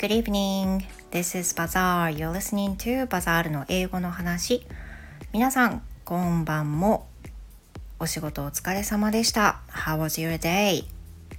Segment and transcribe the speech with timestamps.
[0.00, 0.86] good evening.
[1.10, 2.08] This is Bazaar.
[2.08, 4.66] You're listening to Bazaar の英語の話。
[5.30, 7.06] 皆さん、こんばんも。
[7.98, 9.60] お仕事お疲れ様でした。
[9.68, 10.84] How was your day?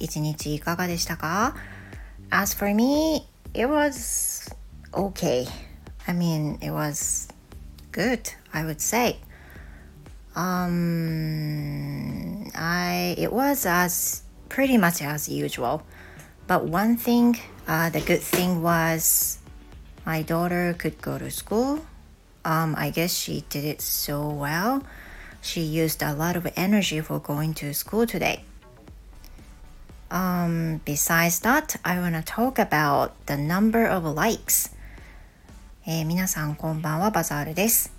[0.00, 1.54] 一日いかがでしたか
[2.30, 4.52] As for me, it was
[4.90, 5.46] okay.
[6.08, 7.32] I mean, it was
[7.92, 9.20] good, I would say.
[10.34, 15.82] Um, I it was as pretty much as usual.
[16.48, 17.36] But one thing,
[17.68, 19.38] uh, the good thing was
[20.06, 21.84] my daughter could go to school.
[22.44, 24.82] Um, I guess she did it so well.
[25.42, 28.42] She used a lot of energy for going to school today.
[30.10, 34.74] Um, besides that, I want to talk about the number of likes.
[35.86, 37.92] えー、皆さんこんばんは、バザールです。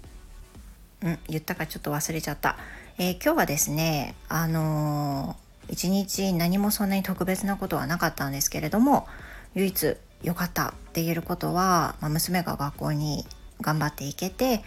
[1.01, 2.57] うん、言ったかちょっと忘れちゃった。
[2.97, 9.07] えー、今日はですね、あのー一日何もそんなに特別なことはなかったんですけれども
[9.55, 13.25] 唯一良かったって言えることは、まあ、娘が学校に
[13.61, 14.63] 頑張っていけて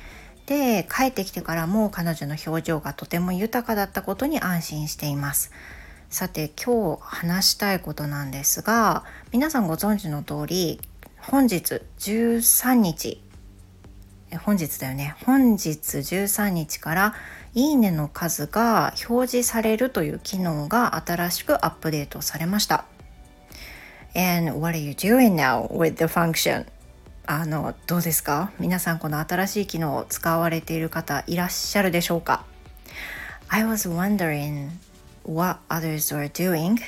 [0.47, 5.53] で帰ってきてからも彼女の表情がとても豊かだったことに安心しています。
[6.11, 10.79] さて今日話したいことなんですが皆さんご存知の通り
[11.17, 13.23] 本日13日
[14.45, 17.15] 本日だよね本日13日から
[17.55, 22.85] いいねの数が表示されるという機能が新しくアップデートされました。
[24.16, 26.66] And what are you doing now with the function?
[27.26, 32.46] あの、どうですか皆さんこの新しい機能を使われている方いらっしゃるでしょうか
[33.50, 34.70] I was wondering
[35.24, 36.80] what others were doing.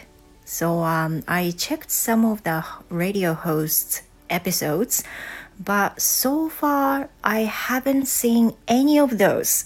[0.45, 5.03] So um, I checked some of the radio hosts episodes,
[5.63, 9.66] but so far I haven't seen any of those.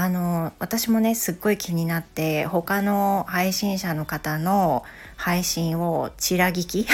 [0.00, 4.84] あの私もねすっごい気になって他の配信者の方の
[5.16, 6.86] 配信をちら聞き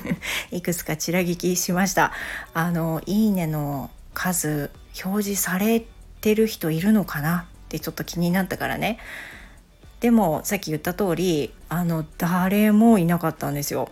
[0.56, 2.12] いくつかちら聞きしました。
[2.54, 4.70] あのいいねの数
[5.04, 5.84] 表示され
[6.22, 7.40] てる人いるのかな？
[7.40, 9.00] ってちょっと気になったからね。
[10.00, 13.90] でもさっき言った通りあの誰もいなかったんですよ。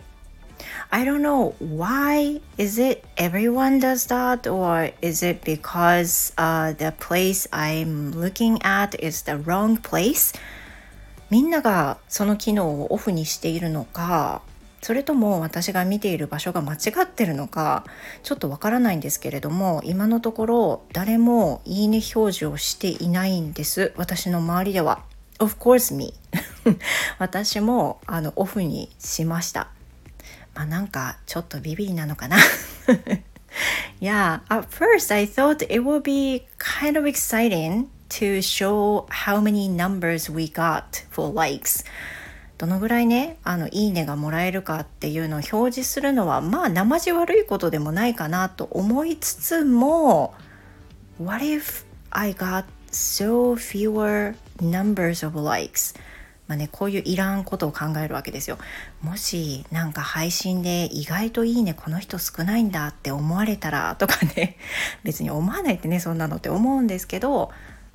[0.89, 6.93] I don't know why is it everyone does that or is it because uh, the
[6.97, 10.33] place I'm looking at is the wrong place?
[11.29, 14.41] みんながその機能をオフにしているのか
[14.85, 17.85] それとも私が見ている場所が間違ってるのか
[18.21, 23.93] ちょっとわからないんですけれども今のところ誰もいいね表示をしていないんです。
[23.97, 25.01] 私の周りでは。
[25.39, 26.13] Of course me
[27.17, 29.69] 私もあのオフにしました。
[30.55, 32.37] まあなんかちょっとビビりなのかな
[34.01, 39.69] Yeah, at first I thought it would be kind of exciting to show how many
[39.69, 41.85] numbers we got for likes.
[42.57, 50.33] どのぐらいね、あの、いいねがもらえるかっていうのを表示するのは、まあ、生地悪いことでもないかなと思いつつも、
[51.21, 55.95] What if I got so fewer numbers of likes?
[56.47, 58.57] まあね、こういういらんことを考えるわけですよ。
[59.01, 64.57] もしなんか配信で意外といいねこの人少ないんだって思われたらとかね
[65.03, 67.51] 別に思わないってねそんなのって思うんですけど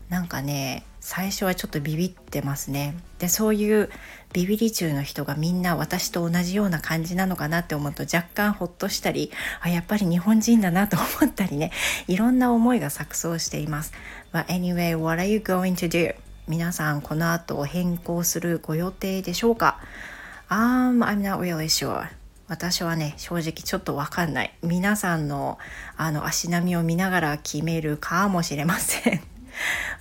[0.09, 2.95] なんかね最初はちょっとビビってますね。
[3.21, 3.89] でそういう
[4.33, 9.31] ビビり中の人がみんな私と同じような感じなのかなって思うと若干ほっとしたり
[9.61, 11.73] あやっぱり日本人だなと思ったりね
[12.07, 13.93] いろんな思いが錯綜しています。
[14.33, 16.30] But anyway, what are you going to do?
[16.49, 19.79] 皆さんこの後変更するご予定でしょうか
[20.51, 22.09] um, I'm not really sure.
[22.49, 24.53] 私はね、正直ちょっとわかんない。
[24.63, 25.59] 皆さんの
[25.97, 29.21] あの足並みを見ながら決めるかもしれません。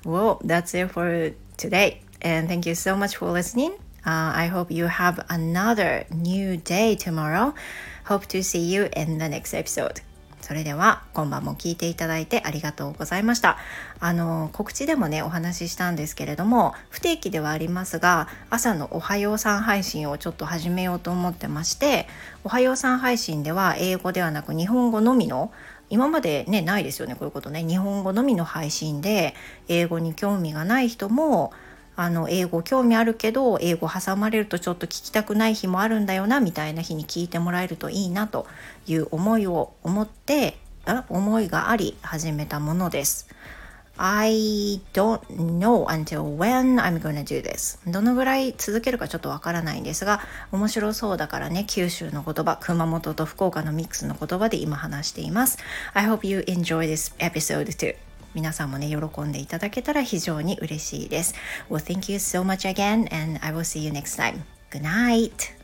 [0.04, 2.02] well, that's it for today.
[2.22, 3.74] And thank you so much for listening.
[4.06, 7.54] Uh, I hope you have another new day tomorrow.
[8.06, 10.02] Hope to see you in the next episode.
[10.42, 13.58] それでは今晩も聞いていただいてありがとうございました。
[14.00, 22.08] あの告知でもねお話ししたんですけれども不定期ではありますが朝のおはようさん配信をちょっと始めようと思ってまして
[22.44, 25.52] おはようさん配信では英語ではなく日本語のみの
[25.90, 27.64] 今までねないですよねこういうことね。
[27.64, 29.34] 日本語のみの配信で
[29.68, 31.52] 英語に興味がない人も
[32.02, 38.48] あの英語興味あるけど英語挟まれるとちょっと聞きたくない日もあるんだよなみたいな日に聞いてもらえるといいなと
[38.88, 40.56] いう思いを思って
[41.10, 43.28] 思いがあり始めたものです。
[43.98, 47.80] I don't know until when I'm gonna do this.
[47.92, 50.22] どのぐらい続けるかちょっとわからないんですが、
[50.54, 55.58] 面白そうだからね、九州の言葉、熊本と福岡のミックスの言葉で今話しています。
[55.94, 58.09] I hope you enjoy this episode too.
[58.34, 61.36] 皆さんもね、喜んでいただけたら非常に嬉しいです。
[61.70, 64.42] Well, thank you so much again and I will see you next time.
[64.72, 65.59] Good night!